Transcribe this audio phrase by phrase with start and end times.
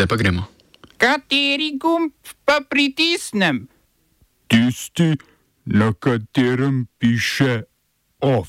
[0.00, 0.42] Zdaj pa gremo.
[0.96, 2.12] Kateri gumb
[2.44, 3.68] pa pritisnem?
[4.48, 5.12] Tisti,
[5.64, 7.62] na katerem piše
[8.20, 8.48] OF.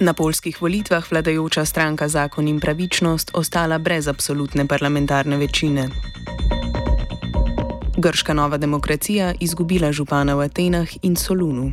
[0.00, 5.88] Na polskih volitvah vladajoča stranka Zakon in pravičnost ostala brez absolutne parlamentarne večine.
[7.98, 11.72] Grška nova demokracija izgubila župana v Atenah in Solunu.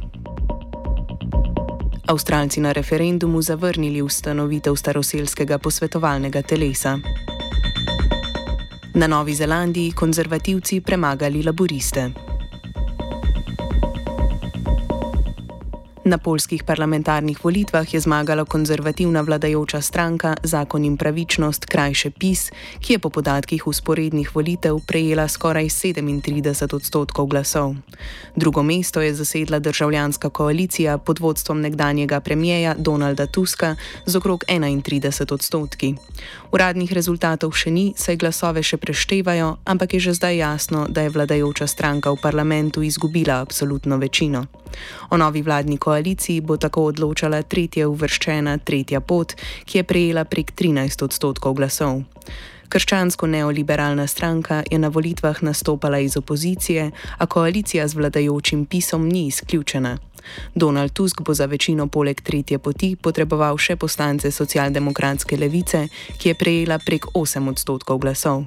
[2.07, 6.99] Avstralci na referendumu zavrnili ustanovitev staroselskega posvetovalnega telesa.
[8.93, 12.26] Na Novi Zelandiji konzervativci premagali laboriste.
[16.07, 22.93] Na polskih parlamentarnih volitvah je zmagala konzervativna vladajoča stranka Zakon in pravičnost, krajše PIS, ki
[22.93, 27.75] je po podatkih usporednih volitev prejela skoraj 37 odstotkov glasov.
[28.35, 35.33] Drugo mesto je zasedla državljanska koalicija pod vodstvom nekdanjega premijeja Donalda Tuska z okrog 31
[35.33, 35.95] odstotki.
[36.51, 41.09] Uradnih rezultatov še ni, saj glasove še preštevajo, ampak je že zdaj jasno, da je
[41.09, 44.45] vladajoča stranka v parlamentu izgubila absolutno večino.
[45.09, 45.96] O novi vladni koaliciji
[46.41, 49.33] bo tako odločala tretja uvrščena tretja pot,
[49.65, 52.03] ki je prejela prek 13 odstotkov glasov.
[52.69, 59.97] Krščansko-neoliberalna stranka je na volitvah nastopala iz opozicije, a koalicija z vladajočim pisom ni izključena.
[60.55, 66.35] Donald Tusk bo za večino poleg tretje poti potreboval še poslance socialdemokratske levice, ki je
[66.35, 68.45] prejela prek 8 odstotkov glasov.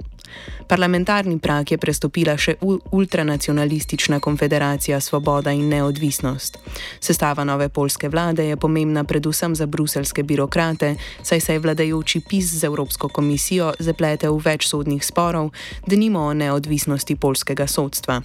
[0.70, 6.58] Parlamentarni prak je prestopila še ultranacionalistična konfederacija Svoboda in neodvisnost.
[7.00, 12.52] Sestava nove polske vlade je pomembna predvsem za bruselske birokrate, saj se je vladajoči pis
[12.54, 15.50] z Evropsko komisijo zapletel v več sodnih sporov,
[15.86, 18.20] da nimo o neodvisnosti polskega sodstva.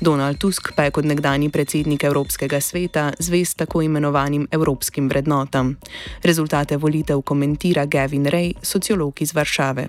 [0.00, 5.76] Donald Tusk pa je kot nekdani predsednik Evropskega sveta zvest tako imenovanim evropskim vrednotam.
[6.24, 9.86] Rezultate volitev komentira Gavin Ray, sociolog iz Varšave.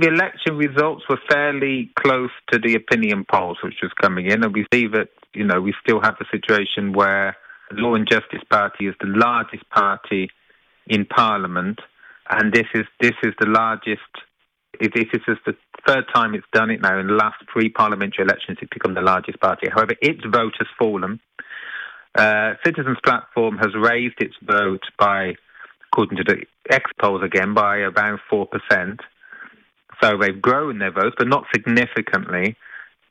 [0.00, 4.52] the election results were fairly close to the opinion polls which was coming in, and
[4.52, 7.36] we see that you know we still have a situation where
[7.70, 10.30] the Law and Justice Party is the largest party
[10.86, 11.80] in Parliament,
[12.28, 14.00] and this is this is the largest.
[14.80, 15.54] This is the
[15.86, 16.98] third time it's done it now.
[16.98, 19.68] In the last three parliamentary elections, it's become the largest party.
[19.72, 21.20] However, its vote has fallen.
[22.14, 25.34] Uh, Citizens Platform has raised its vote by,
[25.92, 29.00] according to the X polls again, by around four percent.
[30.02, 32.56] So they've grown their votes, but not significantly.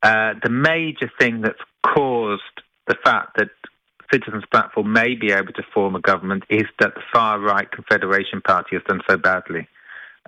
[0.02, 2.42] Uh, the major thing that's caused
[2.88, 3.50] the fact that
[4.12, 8.42] Citizens Platform may be able to form a government is that the far right Confederation
[8.42, 9.68] Party has done so badly.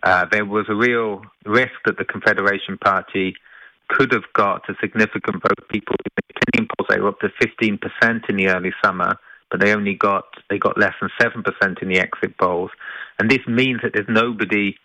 [0.01, 3.35] Uh, there was a real risk that the Confederation Party
[3.89, 5.67] could have got a significant vote.
[5.69, 5.95] People
[6.53, 9.17] the they were up to 15% in the early summer,
[9.49, 12.71] but they only got they got less than 7% in the exit polls.
[13.19, 14.75] And this means that there's nobody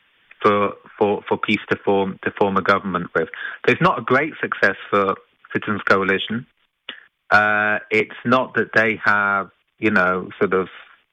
[0.43, 3.29] for for for peace to form to form a government with.
[3.67, 5.15] So it's not a great success for
[5.53, 6.47] Citizens Coalition.
[7.31, 10.69] Uh, it's not that they have you know sort of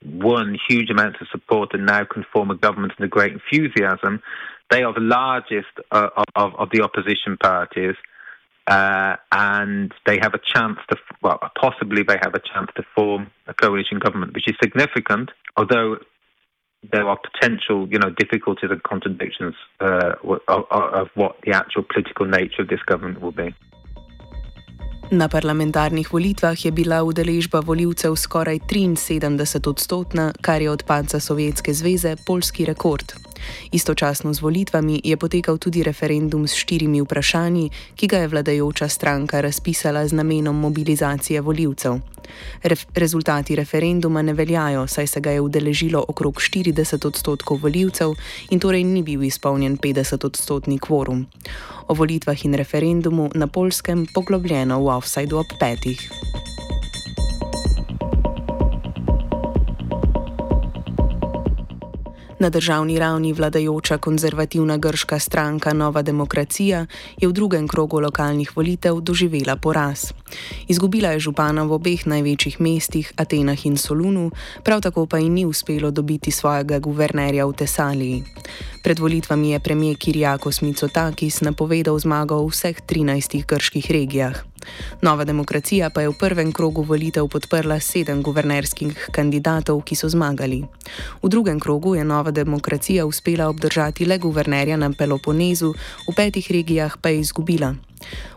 [0.05, 4.21] won huge amounts of support and now can form a government in a great enthusiasm.
[4.69, 7.95] They are the largest uh, of, of the opposition parties.
[8.67, 13.31] Uh, and they have a chance to, well, possibly they have a chance to form
[13.47, 15.97] a coalition government, which is significant, although
[16.91, 20.13] there are potential, you know, difficulties and contradictions uh,
[20.47, 23.53] of, of what the actual political nature of this government will be.
[25.11, 31.73] Na parlamentarnih volitvah je bila udeležba voljivcev skoraj 73 odstotna, kar je od padca Sovjetske
[31.73, 33.26] zveze polski rekord.
[33.71, 39.41] Istočasno z volitvami je potekal tudi referendum s štirimi vprašanji, ki ga je vladajoča stranka
[39.41, 41.99] razpisala z namenom mobilizacije voljivcev.
[42.63, 48.13] Ref rezultati referenduma ne veljajo, saj se ga je udeležilo okrog 40 odstotkov voljivcev
[48.49, 51.27] in torej ni bil izpolnjen 50 odstotni kvorum.
[51.87, 56.26] O volitvah in referendumu na polskem poglobljeno v offsajdu ob petih.
[62.39, 66.85] Na državni ravni vladajoča konzervativna grška stranka Nova demokracija
[67.17, 70.13] je v drugem krogu lokalnih volitev doživela poraz.
[70.67, 74.31] Izgubila je župana v obeh največjih mestih, Atenah in Solunu,
[74.63, 78.23] prav tako pa ji ni uspelo dobiti svojega guvernerja v Tesaliji.
[78.83, 84.45] Pred volitvami je premijer Kirjakos Mitsotakis napovedal zmago v vseh 13 grških regijah.
[85.01, 90.63] Nova demokracija pa je v prvem krogu volitev podprla sedem guvernerskih kandidatov, ki so zmagali.
[91.23, 95.73] V drugem krogu je Nova demokracija uspela obdržati le guvernerja na Peloponezu,
[96.07, 97.75] v petih regijah pa je izgubila.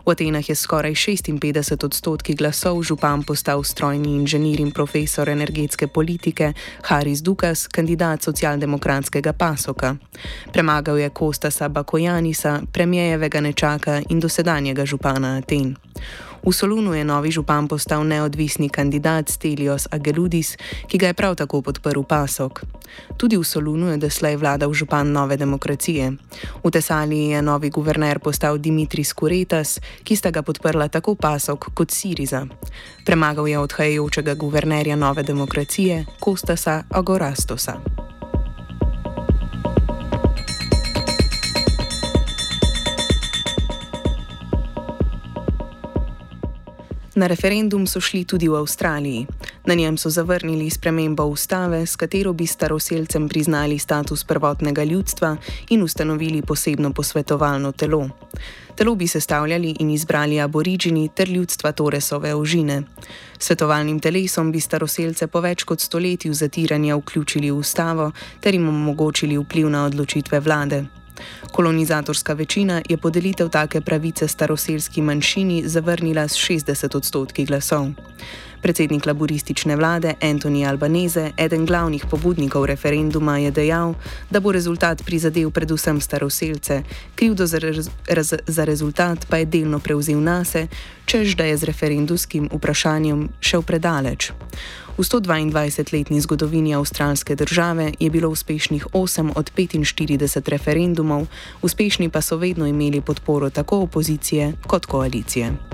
[0.05, 6.53] V Atenah je skoraj 56 odstotki glasov župan postal strojni inženir in profesor energetske politike
[6.89, 9.95] Haris Dukas, kandidat socialdemokratskega pasoka.
[10.53, 15.75] Premagal je Kostasa Bakojanisa, premijejevega nečaka in dosedanjega župana Aten.
[16.41, 20.57] V Solunu je novi župan postal neodvisni kandidat Stelios Ageludis,
[20.89, 22.65] ki ga je prav tako podprl Pasok.
[23.17, 26.11] Tudi v Solunu je doslej vladal župan nove demokracije.
[26.63, 31.91] V Tesaliji je novi guverner postal Dimitris Kuretas, ki sta ga podprla tako Pasok kot
[31.93, 32.49] Siriza.
[33.05, 37.77] Premagal je odhajajočega guvernerja nove demokracije Kostasa Agorastosa.
[47.15, 49.27] Na referendum so šli tudi v Avstraliji.
[49.65, 55.37] Na njem so zavrnili spremembo ustave, s katero bi staroseljcem priznali status prvotnega ljudstva
[55.69, 58.09] in ustanovili posebno posvetovalno telo.
[58.75, 62.83] Telo bi sestavljali in izbrali aborižini ter ljudstva Toresove ožine.
[63.39, 69.37] Svetovalnim telesom bi staroseljce po več kot stoletju zatiranja vključili v ustavo ter jim omogočili
[69.37, 71.00] vpliv na odločitve vlade.
[71.51, 77.87] Kolonizatorska večina je podelitev take pravice staroselski manjšini zavrnila s 60 odstotki glasov.
[78.61, 83.95] Predsednik laboristične vlade Antoni Albanese, eden glavnih pobudnikov referenduma, je dejal,
[84.29, 86.83] da bo rezultat prizadel predvsem staroseljce,
[87.15, 87.59] krivdo za,
[88.07, 90.67] rez za rezultat pa je delno prevzel nase,
[91.05, 94.31] čež da je z referendumskim vprašanjem šel predaleč.
[94.97, 101.27] V 122-letni zgodovini avstralske države je bilo uspešnih 8 od 45 referendumov,
[101.61, 105.70] uspešni pa so vedno imeli podporo tako opozicije kot koalicije.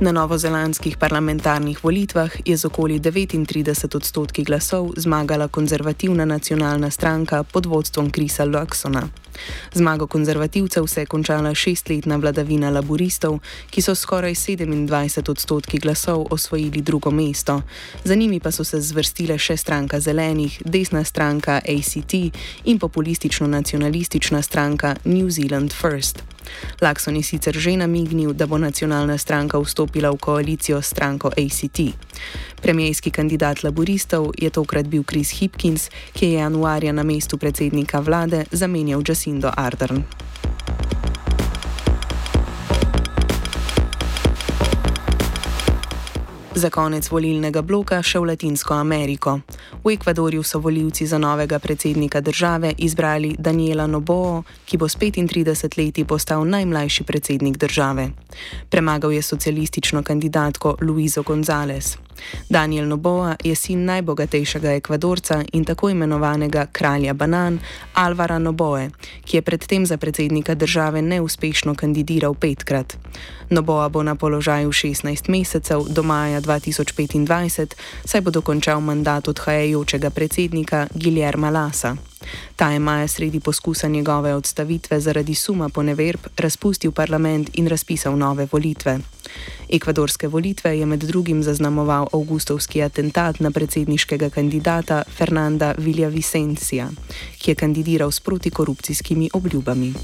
[0.00, 7.66] Na novozelandskih parlamentarnih volitvah je z okoli 39 odstotki glasov zmagala konzervativna nacionalna stranka pod
[7.66, 9.02] vodstvom Krisa Luxona.
[9.74, 13.38] Zmago konzervativcev se je končala šestletna vladavina laboristov,
[13.70, 17.62] ki so skoraj 27 odstotki glasov osvojili drugo mesto.
[18.04, 22.14] Za njimi pa so se zvrstile še stranka zelenih, desna stranka ACT
[22.64, 26.22] in populistično-nacionalistična stranka New Zealand First.
[26.80, 31.92] Lakson je sicer že namignil, da bo nacionalna stranka vstopila v koalicijo s stranko ACT.
[32.62, 38.44] Premijski kandidat laboristov je tokrat bil Chris Hipkins, ki je januarja na mestu predsednika vlade
[38.50, 40.02] zamenjal Jacindo Ardern.
[46.54, 49.40] Za konec volilnega bloka še v Latinsko Ameriko.
[49.84, 55.76] V Ekvadorju so voljivci za novega predsednika države izbrali Daniela Noboa, ki bo s 35
[55.76, 58.10] leti postal najmlajši predsednik države.
[58.70, 62.07] Premagal je socialistično kandidatko Luizo González.
[62.48, 67.58] Daniel Noboa je sin najbogatejšega Ekvadorca in tako imenovanega kralja banan
[67.94, 68.90] Alvara Noboe,
[69.24, 72.96] ki je predtem za predsednika države neuspešno kandidiral petkrat.
[73.50, 77.74] Noboa bo na položaju 16 mesecev do maja 2025,
[78.04, 81.96] saj bo dokončal mandat odhajajočega predsednika Guillerma Lasa.
[82.56, 88.18] Ta je maja sredi poskusa njegove odstavitve zaradi suma po neverb razpustil parlament in razpisal
[88.18, 88.98] nove volitve.
[89.68, 96.90] Ekvadorske volitve je med drugim zaznamoval avgustovski atentat na predsedniškega kandidata Fernanda Villavicencija,
[97.38, 99.94] ki je kandidiral s protikorupcijskimi obljubami.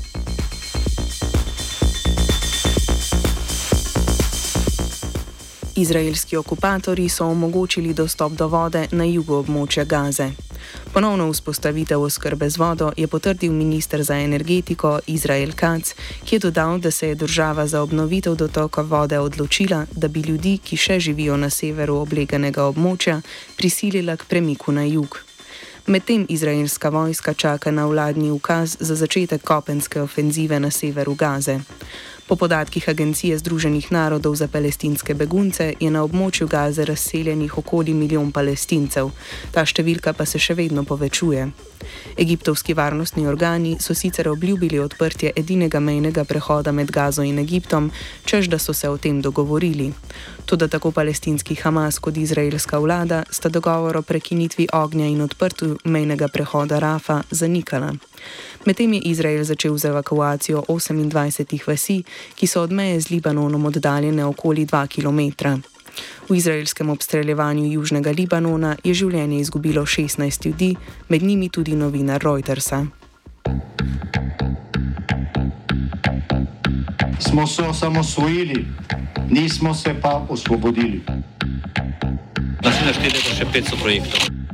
[5.76, 10.31] Izraelski okupatori so omogočili dostop do vode na jugu območja Gaze.
[10.94, 16.78] Ponovno vzpostavitev oskrbe z vodo je potrdil minister za energetiko Izrael Kac, ki je dodal,
[16.78, 21.37] da se je država za obnovitev dotoka vode odločila, da bi ljudi, ki še živijo
[21.37, 23.21] na severu obleganega območja,
[23.57, 25.18] prisilila k premiku na jug.
[25.87, 31.59] Medtem izraelska vojska čaka na vladni ukaz za začetek kopenske ofenzive na severu Gaze.
[32.25, 38.33] Po podatkih Agencije Združenih narodov za palestinske begunce je na območju Gaze razseljenih okoli milijon
[38.33, 39.11] palestincev,
[39.52, 41.50] ta številka pa se še vedno povečuje.
[42.16, 47.90] Egiptovski varnostni organi so sicer obljubili odprtje edinega mejnega prehoda med Gazo in Egiptom,
[48.25, 49.93] čež da so se o tem dogovorili.
[50.49, 56.28] Tudi tako palestinski Hamas kot izraelska vlada sta dogovor o prekinitvi ognja in odprtju mejnega
[56.28, 57.93] prehoda Rafa zanikala.
[58.64, 62.02] Medtem je Izrael začel z evakuacijo 28 vasi,
[62.35, 65.49] ki so od meje z Libanonom oddaljene okoli 2 km.
[66.28, 70.76] V izraelskem obstreljevanju Južnega Libanona je življenje izgubilo 16 ljudi,
[71.09, 72.87] med njimi tudi novinar Reutersa.
[77.35, 78.66] smo se osamosvojili,
[79.31, 81.02] nismo se pa osvobodili.
[82.64, 84.34] Naslednje štiri leta še 500 projektov.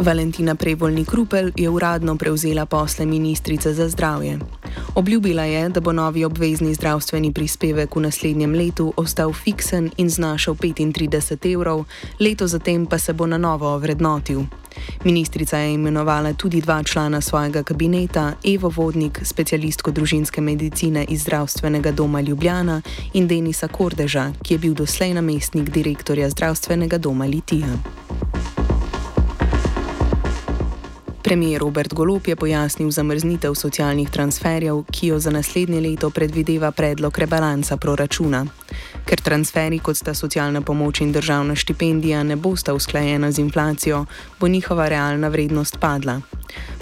[0.00, 4.38] Valentina Prevoljnik Rupel je uradno prevzela posle ministrice za zdravje.
[4.94, 10.54] Obljubila je, da bo novi obvezni zdravstveni prispevek v naslednjem letu ostal fiksen in znašal
[10.54, 11.84] 35 evrov,
[12.20, 14.40] leto zatem pa se bo na novo ovrednotil.
[15.04, 21.92] Ministrica je imenovala tudi dva člana svojega kabineta, Evo Vodnik, specialistko družinske medicine iz zdravstvenega
[21.92, 28.07] doma Ljubljana in Denisa Kordeža, ki je bil doslej namestnik direktorja zdravstvenega doma Litija.
[31.22, 37.18] Premijer Robert Golop je pojasnil zamrznitev socialnih transferjev, ki jo za naslednje leto predvideva predlog
[37.18, 38.46] rebalansa proračuna.
[39.04, 44.04] Ker transferi, kot sta socialna pomoč in državna štipendija, ne bosta usklajena z inflacijo,
[44.40, 46.20] bo njihova realna vrednost padla.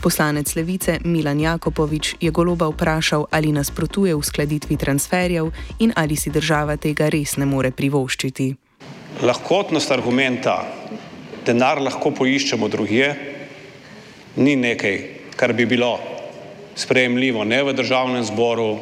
[0.02, 6.76] Poslanec Levice Milan Jakopovič je Goloba vprašal, ali nasprotuje uskladitvi transferjev in ali si država
[6.76, 8.54] tega res ne more privoščiti.
[9.22, 10.60] Lahkotnost argumenta,
[11.46, 13.35] denar lahko poiščemo drugje,
[14.36, 15.00] ni nekaj,
[15.36, 15.98] kar bi bilo
[16.76, 18.76] sprejemljivo ne v državnem zboru,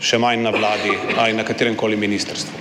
[0.00, 2.58] še manj na vladi ali na katerem koli ministrstvu.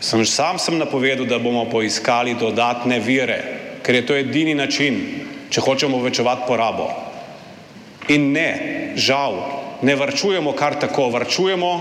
[0.00, 3.40] Sem sam sem napovedal, da bomo poiskali dodatne vire,
[3.82, 5.00] ker je to edini način,
[5.50, 6.88] če hočemo večevati porabo.
[8.08, 9.36] In ne, žal,
[9.82, 11.72] ne varčujemo kar tako, varčujemo,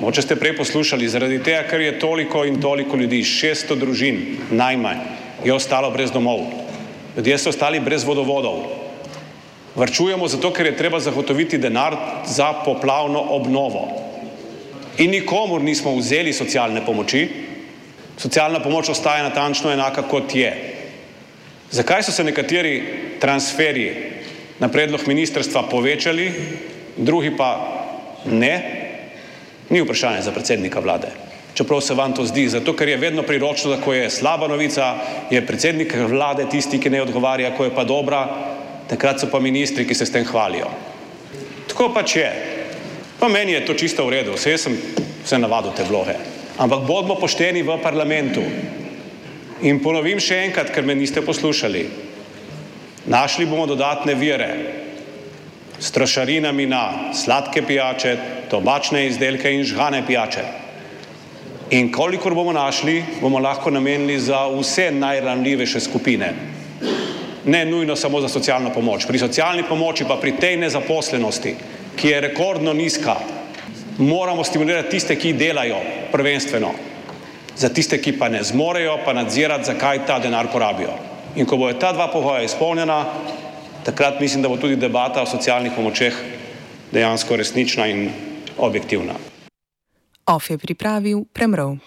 [0.00, 5.04] moče ste prej poslušali, zaradi tega, ker je toliko in toliko ljudi, 600 družin najmanj,
[5.44, 6.48] je ostalo brez domov.
[7.16, 8.79] Ljudje so ostali brez vodovodov,
[9.74, 11.94] Varčujemo zato, ker je treba zagotoviti denar
[12.26, 13.88] za poplavno obnovo.
[14.98, 17.28] In nikomor nismo vzeli socialne pomoči,
[18.18, 20.50] socialna pomoč ostaja natančno enaka, kot je.
[21.70, 22.74] Zakaj so se nekateri
[23.20, 23.92] transferji
[24.58, 26.26] na predlog ministrstva povečali,
[26.96, 27.50] drugi pa
[28.26, 28.54] ne,
[29.70, 31.08] ni vprašanje za predsednika vlade.
[31.54, 34.94] Čeprav se vam to zdi, zato ker je vedno priročno, da ko je slaba novica,
[35.30, 38.26] je predsednik vlade tisti, ki ne odgovarja, ko je pa dobra,
[38.90, 40.66] takrat so pa ministri, ki se s tem hvalijo.
[41.70, 42.30] Tako pač je.
[43.20, 44.76] Pa meni je to čisto v redu, vse sem
[45.24, 46.16] se navadil te vloge.
[46.58, 48.42] Ampak bodimo pošteni v parlamentu.
[49.62, 51.84] In ponovim še enkrat, ker me niste poslušali.
[53.12, 54.48] Našli bomo dodatne vire
[55.80, 58.16] s trošarinami na sladke pijače,
[58.50, 60.44] tobačne izdelke in žgane pijače.
[61.76, 66.32] In kolikor bomo našli, bomo lahko namenili za vse najranljivejše skupine
[67.44, 69.06] ne nujno samo za socialno pomoč.
[69.06, 71.54] Pri socialni pomoči pa pri tej nezaposlenosti,
[71.96, 73.16] ki je rekordno nizka,
[73.98, 75.80] moramo stimulirati tiste, ki delajo
[76.12, 76.72] prvenstveno,
[77.56, 80.94] za tiste, ki pa ne zmorejo, pa nadzirati, zakaj ta denar porabijo.
[81.36, 83.04] In ko bojo ta dva pogoja izpolnjena,
[83.84, 86.16] takrat mislim, da bo tudi debata o socialnih pomočeh
[86.92, 88.10] dejansko resnična in
[88.58, 89.14] objektivna.
[90.26, 91.80] OF je pripravil Premrov.